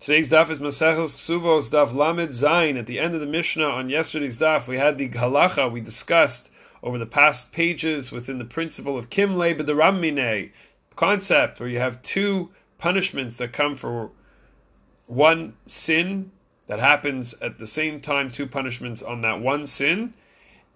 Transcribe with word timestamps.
Today's 0.00 0.30
daf 0.30 0.48
is 0.48 0.60
Maseches 0.60 1.14
Ksubos 1.14 1.68
daf 1.68 1.92
Lamed 1.92 2.30
Zayin. 2.30 2.78
At 2.78 2.86
the 2.86 2.98
end 2.98 3.12
of 3.14 3.20
the 3.20 3.26
Mishnah 3.26 3.68
on 3.68 3.90
yesterday's 3.90 4.38
daf, 4.38 4.66
we 4.66 4.78
had 4.78 4.96
the 4.96 5.10
halacha 5.10 5.70
we 5.70 5.82
discussed 5.82 6.50
over 6.82 6.96
the 6.96 7.04
past 7.04 7.52
pages 7.52 8.10
within 8.10 8.38
the 8.38 8.46
principle 8.46 8.96
of 8.96 9.10
Kimle 9.10 9.54
B'Deramine 9.54 10.52
concept, 10.96 11.60
where 11.60 11.68
you 11.68 11.80
have 11.80 12.00
two 12.00 12.48
punishments 12.78 13.36
that 13.36 13.52
come 13.52 13.74
for 13.74 14.10
one 15.06 15.52
sin 15.66 16.32
that 16.66 16.80
happens 16.80 17.34
at 17.42 17.58
the 17.58 17.66
same 17.66 18.00
time, 18.00 18.30
two 18.30 18.46
punishments 18.46 19.02
on 19.02 19.20
that 19.20 19.42
one 19.42 19.66
sin. 19.66 20.14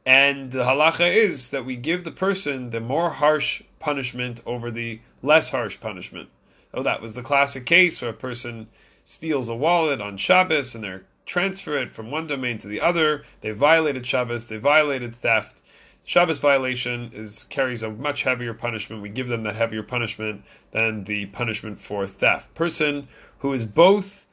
And 0.04 0.52
the 0.52 0.64
halacha 0.64 1.10
is 1.10 1.48
that 1.48 1.64
we 1.64 1.76
give 1.76 2.04
the 2.04 2.12
person 2.12 2.68
the 2.68 2.80
more 2.80 3.08
harsh 3.08 3.62
punishment 3.78 4.42
over 4.44 4.70
the 4.70 5.00
less 5.22 5.48
harsh 5.48 5.80
punishment. 5.80 6.28
Oh, 6.74 6.82
that 6.82 7.00
was 7.00 7.14
the 7.14 7.22
classic 7.22 7.64
case 7.64 8.02
where 8.02 8.10
a 8.10 8.12
person 8.12 8.68
steals 9.04 9.48
a 9.48 9.54
wallet 9.54 10.00
on 10.00 10.16
Shabbos 10.16 10.74
and 10.74 10.82
they 10.82 10.98
transfer 11.26 11.78
it 11.78 11.90
from 11.90 12.10
one 12.10 12.26
domain 12.26 12.58
to 12.58 12.68
the 12.68 12.80
other. 12.80 13.22
They 13.42 13.52
violated 13.52 14.06
Shabbos. 14.06 14.48
They 14.48 14.56
violated 14.56 15.14
theft. 15.14 15.60
Shabbos 16.06 16.38
violation 16.38 17.10
is 17.14 17.44
carries 17.44 17.82
a 17.82 17.90
much 17.90 18.24
heavier 18.24 18.52
punishment. 18.52 19.02
We 19.02 19.08
give 19.08 19.28
them 19.28 19.42
that 19.44 19.56
heavier 19.56 19.82
punishment 19.82 20.42
than 20.72 21.04
the 21.04 21.26
punishment 21.26 21.78
for 21.80 22.06
theft. 22.06 22.54
Person 22.54 23.08
who 23.38 23.52
is 23.52 23.64
both 23.64 24.26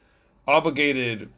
obligated 0.46 1.30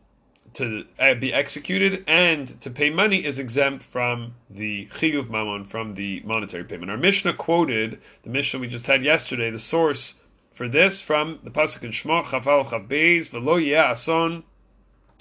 to 0.54 0.84
be 1.18 1.32
executed 1.32 2.04
and 2.06 2.60
to 2.60 2.70
pay 2.70 2.90
money 2.90 3.24
is 3.24 3.38
exempt 3.38 3.84
from 3.84 4.34
the 4.48 4.86
chiyuv 4.86 5.28
mammon, 5.28 5.64
from 5.64 5.94
the 5.94 6.20
monetary 6.24 6.64
payment. 6.64 6.90
Our 6.90 6.96
Mishnah 6.96 7.34
quoted 7.34 8.00
the 8.22 8.30
Mishnah 8.30 8.60
we 8.60 8.68
just 8.68 8.86
had 8.86 9.04
yesterday, 9.04 9.50
the 9.50 9.58
source 9.58 10.20
for 10.54 10.68
this 10.68 11.02
from 11.02 11.40
the 11.42 11.50
pasuk 11.50 11.82
in 11.82 11.90
Shemot 11.90 12.24
Chafal 12.24 12.64
Chavbeis 12.64 13.30
V'lo 13.30 13.60
Ason 13.60 14.44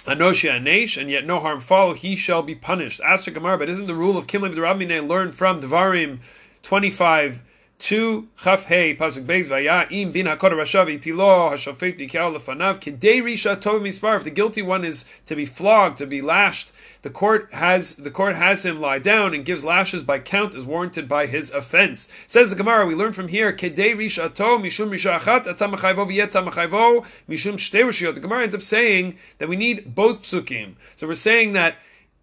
Anoshi 0.06 0.50
Anesh, 0.50 1.00
and 1.00 1.10
yet 1.10 1.26
no 1.26 1.40
harm 1.40 1.60
follow. 1.60 1.94
He 1.94 2.16
shall 2.16 2.44
be 2.44 2.56
punished. 2.56 3.02
Ask 3.04 3.34
Gemara, 3.34 3.58
but 3.58 3.70
isn't 3.70 3.88
the 3.88 3.94
rule 3.94 4.18
of 4.18 4.28
Kimlim 4.28 4.56
Rabbi 4.58 5.00
learned 5.00 5.36
from 5.36 5.60
Devarim 5.60 6.20
twenty 6.62 6.90
five? 6.90 7.42
Two 7.80 8.30
chaf 8.42 8.64
hey 8.64 8.96
pasuk 8.96 9.26
beis 9.26 9.48
vaya 9.48 9.86
im 9.92 10.10
bin 10.12 10.26
rashavi 10.26 11.02
pilo 11.04 11.52
hashofet 11.52 11.98
dikal 11.98 12.34
lefanav 12.34 12.80
kedei 12.80 13.22
risha 13.22 13.58
tov. 13.58 13.86
If 13.86 14.24
the 14.24 14.30
guilty 14.30 14.62
one 14.62 14.86
is 14.86 15.06
to 15.26 15.36
be 15.36 15.46
flogged, 15.46 15.98
to 15.98 16.08
be 16.08 16.22
lashed, 16.22 16.72
the 17.02 17.10
court 17.10 17.52
has 17.52 17.98
the 17.98 18.10
court 18.10 18.36
has 18.36 18.66
him 18.66 18.80
lie 18.80 19.00
down 19.00 19.34
and 19.34 19.44
gives 19.44 19.66
lashes 19.66 20.04
by 20.04 20.20
count 20.20 20.56
as 20.56 20.64
warranted 20.64 21.10
by 21.10 21.26
his 21.26 21.52
offense. 21.52 22.08
Says 22.26 22.50
the 22.50 22.56
Gemara, 22.56 22.86
we 22.86 22.96
learn 22.96 23.12
from 23.12 23.28
here 23.28 23.52
kedei 23.52 23.96
risha 23.96 24.30
tov 24.30 24.62
mishum 24.62 24.90
risha 24.90 25.20
achat 25.20 25.46
atamachayvo 25.46 26.08
v'yetamachayvo 26.08 27.06
mishum 27.28 27.56
shtei 27.56 27.84
rishiyot. 27.84 28.14
The 28.14 28.22
Gemara 28.22 28.44
ends 28.44 28.56
up 28.56 28.62
saying 28.62 29.18
that 29.40 29.50
we 29.50 29.58
need 29.58 29.94
both 29.94 30.22
psukim. 30.22 30.76
So 30.96 31.08
we're 31.08 31.16
saying 31.16 31.54
that 31.54 31.76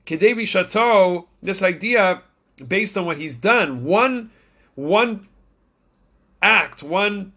kedei 0.07 0.35
risha 0.35 0.65
tov, 0.65 1.27
this 1.43 1.63
idea 1.63 2.23
based 2.67 2.97
on 2.97 3.05
what 3.05 3.19
he's 3.19 3.37
done, 3.37 3.85
one 3.85 4.31
one 4.75 5.27
act, 6.43 6.83
one 6.83 7.33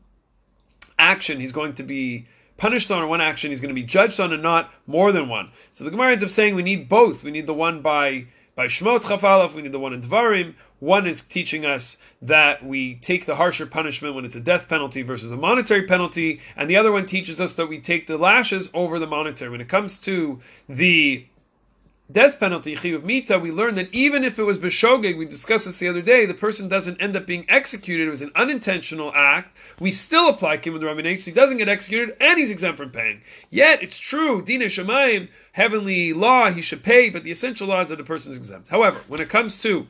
action 0.98 1.40
he's 1.40 1.52
going 1.52 1.74
to 1.74 1.84
be 1.84 2.28
punished 2.58 2.92
on, 2.92 3.08
one 3.10 3.22
action 3.22 3.52
he's 3.52 3.60
going 3.60 3.74
to 3.74 3.82
be 3.82 3.84
judged 3.84 4.20
on, 4.20 4.32
and 4.32 4.44
not 4.44 4.72
more 4.88 5.12
than 5.12 5.28
one. 5.28 5.52
So 5.72 5.84
the 5.84 5.92
Gemara 5.92 6.14
ends 6.14 6.24
up 6.24 6.30
saying 6.30 6.56
we 6.56 6.64
need 6.64 6.88
both. 6.88 7.24
We 7.24 7.32
need 7.32 7.48
the 7.48 7.54
one 7.54 7.82
by 7.82 8.28
by 8.56 8.68
Shmot 8.68 9.02
Chafalaf, 9.02 9.56
we 9.56 9.64
need 9.64 9.72
the 9.72 9.80
one 9.80 9.94
in 9.94 10.02
Dvarim. 10.02 10.54
One 10.80 11.08
is 11.08 11.24
teaching 11.24 11.66
us 11.66 11.98
that 12.22 12.64
we 12.64 12.96
take 12.96 13.26
the 13.26 13.36
harsher 13.36 13.66
punishment 13.66 14.14
when 14.14 14.26
it's 14.26 14.36
a 14.36 14.40
death 14.40 14.70
penalty 14.70 15.02
versus 15.02 15.32
a 15.32 15.38
monetary 15.38 15.88
penalty, 15.88 16.40
and 16.56 16.70
the 16.70 16.78
other 16.78 16.92
one 16.92 17.08
teaches 17.08 17.42
us 17.42 17.56
that 17.56 17.68
we 17.68 17.80
take 17.80 18.06
the 18.06 18.18
lashes 18.18 18.70
over 18.76 19.00
the 19.00 19.08
monetary. 19.08 19.50
When 19.50 19.62
it 19.62 19.70
comes 19.70 19.98
to 20.00 20.40
the 20.70 21.26
death 22.14 22.40
penalty, 22.40 22.76
chiyuv 22.76 23.04
mita, 23.04 23.40
we 23.40 23.52
learned 23.52 23.76
that 23.76 23.94
even 23.94 24.24
if 24.24 24.38
it 24.38 24.44
was 24.44 24.60
b'shogeg, 24.60 25.18
we 25.18 25.26
discussed 25.26 25.66
this 25.66 25.80
the 25.80 25.88
other 25.88 26.02
day, 26.02 26.26
the 26.26 26.34
person 26.34 26.68
doesn't 26.68 27.02
end 27.02 27.16
up 27.16 27.26
being 27.26 27.46
executed, 27.50 28.08
it 28.08 28.12
was 28.12 28.22
an 28.22 28.32
unintentional 28.36 29.12
act, 29.16 29.58
we 29.80 29.92
still 29.92 30.30
apply 30.30 30.58
kim 30.58 30.80
the 30.80 30.86
Rabbi 30.86 31.16
so 31.16 31.32
he 31.32 31.36
doesn't 31.36 31.58
get 31.58 31.68
executed, 31.68 32.16
and 32.22 32.38
he's 32.38 32.52
exempt 32.52 32.78
from 32.78 32.92
paying. 32.92 33.22
Yet, 33.50 33.82
it's 33.82 33.98
true, 33.98 34.44
dina 34.44 34.66
shemayim, 34.66 35.28
heavenly 35.52 36.14
law, 36.14 36.52
he 36.52 36.62
should 36.62 36.84
pay, 36.84 37.10
but 37.10 37.24
the 37.24 37.32
essential 37.32 37.68
law 37.68 37.82
is 37.82 37.90
that 37.90 37.98
the 37.98 38.04
person 38.04 38.32
is 38.32 38.38
exempt. 38.38 38.70
However, 38.70 39.02
when 39.08 39.20
it 39.20 39.30
comes 39.30 39.62
to 39.64 39.88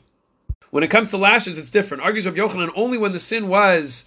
when 0.73 0.83
it 0.83 0.89
comes 0.89 1.11
to 1.11 1.17
lashes, 1.17 1.59
it's 1.59 1.69
different. 1.69 2.01
Argues 2.01 2.25
Rabbi 2.25 2.39
Yochanan 2.39 2.71
only 2.75 2.97
when 2.97 3.11
the 3.11 3.19
sin 3.19 3.47
was 3.47 4.05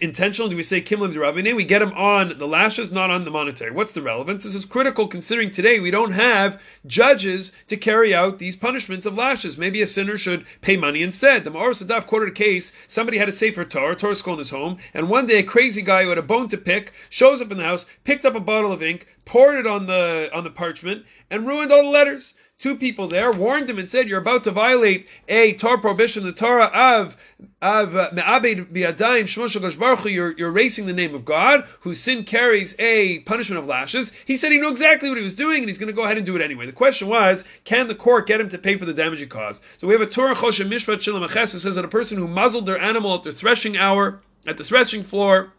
intentional? 0.00 0.48
Do 0.48 0.56
we 0.56 0.62
say 0.62 0.80
kimlim 0.80 1.12
derabine? 1.12 1.56
We 1.56 1.64
get 1.64 1.82
him 1.82 1.92
on 1.94 2.38
the 2.38 2.46
lashes, 2.46 2.92
not 2.92 3.10
on 3.10 3.24
the 3.24 3.30
monetary. 3.30 3.70
What's 3.70 3.92
the 3.92 4.02
relevance? 4.02 4.44
This 4.44 4.54
is 4.54 4.64
critical 4.64 5.08
considering 5.08 5.50
today 5.50 5.80
we 5.80 5.90
don't 5.90 6.12
have 6.12 6.60
judges 6.86 7.52
to 7.66 7.76
carry 7.76 8.14
out 8.14 8.38
these 8.38 8.56
punishments 8.56 9.06
of 9.06 9.16
lashes. 9.16 9.58
Maybe 9.58 9.82
a 9.82 9.86
sinner 9.86 10.16
should 10.16 10.46
pay 10.60 10.76
money 10.76 11.02
instead. 11.02 11.44
The 11.44 11.50
Ma'or 11.50 11.70
Sadaf 11.70 12.06
quoted 12.06 12.28
a 12.28 12.32
case, 12.32 12.72
somebody 12.86 13.18
had 13.18 13.28
a 13.28 13.32
Sefer 13.32 13.64
Torah, 13.64 13.96
Torah 13.96 14.14
school 14.14 14.34
in 14.34 14.38
his 14.38 14.50
home, 14.50 14.78
and 14.94 15.10
one 15.10 15.26
day 15.26 15.38
a 15.38 15.42
crazy 15.42 15.82
guy 15.82 16.04
who 16.04 16.10
had 16.10 16.18
a 16.18 16.22
bone 16.22 16.48
to 16.48 16.58
pick 16.58 16.92
shows 17.10 17.42
up 17.42 17.50
in 17.50 17.58
the 17.58 17.64
house, 17.64 17.86
picked 18.04 18.24
up 18.24 18.34
a 18.34 18.40
bottle 18.40 18.72
of 18.72 18.82
ink, 18.82 19.06
poured 19.24 19.56
it 19.56 19.66
on 19.66 19.86
the 19.86 20.30
on 20.32 20.44
the 20.44 20.50
parchment, 20.50 21.04
and 21.30 21.46
ruined 21.46 21.72
all 21.72 21.82
the 21.82 21.88
letters 21.88 22.34
two 22.58 22.76
people 22.76 23.08
there, 23.08 23.32
warned 23.32 23.68
him 23.68 23.78
and 23.78 23.88
said, 23.88 24.08
"You're 24.08 24.20
about 24.20 24.44
to 24.44 24.52
violate 24.52 25.08
a 25.28 25.54
Torah 25.54 25.78
prohibition, 25.78 26.24
the 26.24 26.32
Torah 26.32 26.66
of 26.66 27.16
of 27.60 27.96
uh, 27.96 28.10
me'abed 28.12 28.72
bi'adayim 28.72 29.24
shmosh 29.24 30.12
You're 30.12 30.48
erasing 30.48 30.86
the 30.86 30.92
name 30.92 31.12
of 31.14 31.24
God, 31.24 31.66
whose 31.80 31.98
sin 31.98 32.22
carries 32.22 32.76
a 32.78 33.18
punishment 33.20 33.58
of 33.58 33.66
lashes." 33.66 34.12
He 34.24 34.36
said 34.36 34.52
he 34.52 34.58
knew 34.58 34.68
exactly 34.68 35.08
what 35.08 35.18
he 35.18 35.24
was 35.24 35.34
doing, 35.34 35.58
and 35.58 35.68
he's 35.68 35.78
going 35.78 35.88
to 35.88 35.92
go 35.92 36.04
ahead 36.04 36.16
and 36.16 36.24
do 36.24 36.36
it 36.36 36.42
anyway. 36.42 36.66
The 36.66 36.72
question 36.72 37.08
was, 37.08 37.44
can 37.64 37.88
the 37.88 37.96
court 37.96 38.28
get 38.28 38.40
him 38.40 38.48
to 38.50 38.58
pay 38.58 38.76
for 38.76 38.84
the 38.84 38.94
damage 38.94 39.20
he 39.20 39.26
caused? 39.26 39.62
So 39.78 39.88
we 39.88 39.94
have 39.94 40.02
a 40.02 40.06
Tur 40.06 40.34
Choshen 40.34 40.68
Mishpat 40.68 40.98
shilam 40.98 41.28
who 41.28 41.58
says 41.58 41.74
that 41.74 41.84
a 41.84 41.88
person 41.88 42.16
who 42.16 42.28
muzzled 42.28 42.66
their 42.66 42.78
animal 42.78 43.16
at 43.16 43.24
the 43.24 43.32
threshing 43.32 43.76
hour, 43.76 44.20
at 44.46 44.56
the 44.56 44.64
threshing 44.64 45.02
floor 45.02 45.52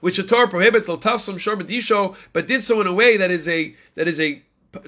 which 0.00 0.18
the 0.18 0.22
Torah 0.22 0.48
prohibits, 0.48 0.86
but 0.86 2.46
did 2.46 2.62
so 2.62 2.80
in 2.82 2.86
a 2.86 2.92
way 2.92 3.16
that 3.16 3.30
is 3.30 3.48
a 3.48 3.74
that 3.94 4.06
is 4.06 4.20
a 4.20 4.42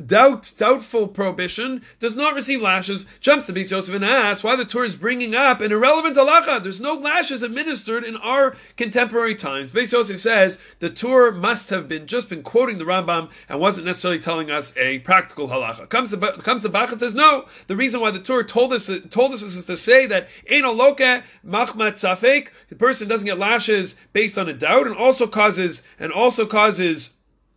doubt, 0.06 0.52
doubtful 0.58 1.08
prohibition 1.08 1.82
does 1.98 2.16
not 2.16 2.34
receive 2.34 2.62
lashes, 2.62 3.06
jumps 3.20 3.46
to 3.46 3.52
Beis 3.52 3.70
Yosef 3.70 3.94
and 3.94 4.04
asks 4.04 4.44
why 4.44 4.56
the 4.56 4.64
Tur 4.64 4.84
is 4.84 4.96
bringing 4.96 5.34
up 5.34 5.60
an 5.60 5.72
irrelevant 5.72 6.16
halacha. 6.16 6.62
There's 6.62 6.80
no 6.80 6.94
lashes 6.94 7.42
administered 7.42 8.04
in 8.04 8.16
our 8.16 8.56
contemporary 8.76 9.34
times. 9.34 9.70
Beis 9.70 9.92
Yosef 9.92 10.18
says 10.20 10.58
the 10.78 10.90
Tur 10.90 11.32
must 11.32 11.70
have 11.70 11.88
been 11.88 12.06
just 12.06 12.28
been 12.28 12.42
quoting 12.42 12.78
the 12.78 12.84
Rambam 12.84 13.30
and 13.48 13.60
wasn't 13.60 13.86
necessarily 13.86 14.20
telling 14.20 14.50
us 14.50 14.76
a 14.76 15.00
practical 15.00 15.48
halacha. 15.48 15.88
Comes 15.88 16.10
to 16.10 16.16
comes 16.16 16.62
to 16.62 16.68
Bach 16.68 16.92
and 16.92 17.00
says 17.00 17.14
no. 17.14 17.46
The 17.66 17.76
reason 17.76 18.00
why 18.00 18.10
the 18.10 18.20
Tur 18.20 18.42
told 18.42 18.72
us 18.72 18.90
told 19.10 19.32
us 19.32 19.42
is 19.42 19.64
to 19.64 19.76
say 19.76 20.06
that 20.06 20.28
ein 20.50 20.62
aloka 20.62 21.22
machmat 21.46 21.94
safek. 21.94 22.48
The 22.68 22.76
person 22.76 23.08
doesn't 23.08 23.26
get 23.26 23.38
lashes 23.38 23.96
based 24.12 24.38
on 24.38 24.48
a 24.48 24.54
doubt, 24.54 24.86
and 24.86 24.96
also 24.96 25.26
causes 25.26 25.82
and 25.98 26.12
also 26.12 26.46
causes 26.46 27.14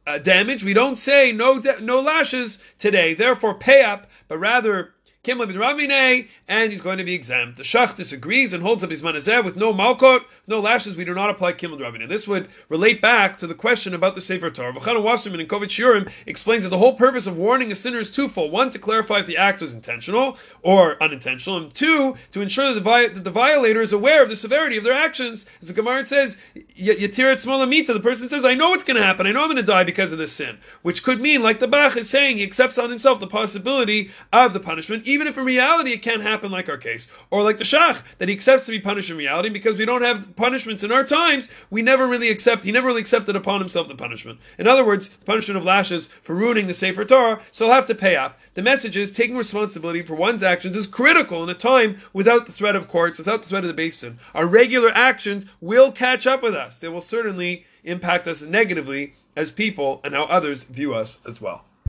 uh, 0.10 0.18
damage. 0.18 0.64
We 0.64 0.74
don't 0.74 0.98
say 0.98 1.32
no 1.32 1.62
no 1.82 2.00
lashes 2.00 2.58
today. 2.80 3.14
Therefore, 3.14 3.54
pay 3.54 3.84
up, 3.84 4.10
but 4.28 4.40
rather 4.40 4.96
and 5.30 6.72
he's 6.72 6.82
going 6.82 6.98
to 6.98 7.04
be 7.04 7.14
exempt. 7.14 7.58
The 7.58 7.64
Shach 7.64 7.96
disagrees 7.96 8.54
and 8.54 8.64
holds 8.64 8.84
up 8.84 8.90
his 8.90 9.02
manazeh 9.02 9.44
with 9.44 9.56
no 9.56 9.74
malkot, 9.74 10.22
no 10.48 10.60
lashes. 10.60 10.96
We 10.96 11.06
do 11.06 11.14
not 11.14 11.30
apply 11.30 11.54
Kimel 11.54 11.80
Rabbi. 11.80 12.06
This 12.06 12.28
would 12.28 12.50
relate 12.70 13.02
back 13.02 13.38
to 13.38 13.48
the 13.48 13.54
question 13.54 13.94
about 13.94 14.16
the 14.16 14.22
Sefer 14.22 14.50
Torah. 14.50 14.74
Elchanan 14.74 15.04
Wasserman 15.04 15.40
in 15.40 15.48
Kovetz 15.48 15.70
Shiurim 15.70 16.10
explains 16.26 16.64
that 16.64 16.70
the 16.70 16.78
whole 16.78 16.94
purpose 16.94 17.28
of 17.28 17.38
warning 17.38 17.72
a 17.72 17.76
sinner 17.76 18.00
is 18.00 18.12
twofold: 18.12 18.52
one, 18.52 18.72
to 18.72 18.80
clarify 18.80 19.20
if 19.20 19.28
the 19.28 19.38
act 19.38 19.62
was 19.62 19.74
intentional 19.74 20.38
or 20.62 21.02
unintentional, 21.02 21.58
and 21.58 21.74
two, 21.74 22.16
to 22.32 22.42
ensure 22.42 22.68
that 22.70 22.76
the, 22.76 22.82
vi- 22.82 23.08
that 23.08 23.24
the 23.24 23.32
violator 23.32 23.82
is 23.82 23.94
aware 23.94 24.24
of 24.24 24.30
the 24.30 24.36
severity 24.36 24.78
of 24.78 24.84
their 24.84 24.94
actions. 24.94 25.46
As 25.62 25.68
the 25.68 25.74
Gemara 25.74 26.06
says, 26.06 26.38
Yatirat 26.56 27.44
Smolamita, 27.44 27.94
the 27.94 28.00
person 28.00 28.30
says, 28.30 28.46
"I 28.46 28.56
know 28.56 28.70
what's 28.70 28.84
going 28.84 28.98
to 28.98 29.04
happen. 29.04 29.28
I 29.28 29.32
know 29.32 29.42
I'm 29.42 29.48
going 29.48 29.58
to 29.58 29.64
die 29.64 29.84
because 29.84 30.12
of 30.12 30.20
this 30.20 30.32
sin," 30.32 30.58
which 30.82 31.04
could 31.04 31.22
mean, 31.22 31.44
like 31.44 31.60
the 31.60 31.68
Bach 31.68 31.98
is 31.98 32.10
saying, 32.10 32.38
he 32.38 32.44
accepts 32.44 32.78
on 32.78 32.90
himself 32.90 33.20
the 33.20 33.28
possibility 33.28 34.12
of 34.32 34.54
the 34.54 34.60
punishment 34.60 35.06
even 35.20 35.28
if 35.28 35.38
in 35.38 35.44
reality 35.44 35.92
it 35.92 36.02
can't 36.02 36.22
happen 36.22 36.50
like 36.50 36.70
our 36.70 36.78
case, 36.78 37.10
or 37.30 37.44
like 37.44 37.58
the 37.58 37.66
Shach, 37.66 38.02
that 38.20 38.30
he 38.30 38.34
accepts 38.34 38.66
to 38.66 38.72
be 38.72 38.80
punished 38.80 39.10
in 39.10 39.18
reality, 39.18 39.50
because 39.50 39.78
we 39.78 39.84
don't 39.84 40.02
have 40.02 40.34
punishments 40.38 40.82
in 40.82 40.94
our 40.94 41.04
times, 41.04 41.50
we 41.70 41.82
never 41.82 42.08
really 42.08 42.30
accept, 42.30 42.64
he 42.64 42.72
never 42.72 42.88
really 42.88 43.02
accepted 43.02 43.36
upon 43.36 43.60
himself 43.60 43.90
the 43.90 43.96
punishment. 43.96 44.40
In 44.58 44.66
other 44.66 44.86
words, 44.86 45.10
the 45.10 45.26
punishment 45.26 45.58
of 45.58 45.66
lashes 45.66 46.08
for 46.08 46.36
ruining 46.36 46.68
the 46.68 46.74
Sefer 46.74 47.04
Torah, 47.04 47.42
so 47.52 47.66
he'll 47.66 47.74
have 47.74 47.86
to 47.88 47.96
pay 47.96 48.16
up. 48.16 48.40
The 48.54 48.62
message 48.62 48.96
is 48.96 49.12
taking 49.12 49.36
responsibility 49.36 50.04
for 50.04 50.16
one's 50.16 50.42
actions 50.42 50.78
is 50.78 50.88
critical 50.88 51.44
in 51.44 51.50
a 51.50 51.54
time 51.54 51.98
without 52.14 52.46
the 52.46 52.54
threat 52.54 52.78
of 52.78 52.88
courts, 52.88 53.18
without 53.18 53.44
the 53.44 53.50
threat 53.50 53.66
of 53.66 53.76
the 53.76 53.82
beis 53.82 54.00
din. 54.00 54.20
Our 54.34 54.48
regular 54.48 54.92
actions 54.96 55.46
will 55.60 55.92
catch 55.92 56.28
up 56.28 56.42
with 56.42 56.56
us. 56.56 56.80
They 56.80 56.88
will 56.88 57.02
certainly 57.02 57.66
impact 57.84 58.26
us 58.30 58.42
negatively 58.42 59.16
as 59.36 59.52
people 59.52 60.00
and 60.06 60.14
how 60.14 60.24
others 60.24 60.64
view 60.64 60.94
us 60.94 61.18
as 61.28 61.42
well. 61.42 61.66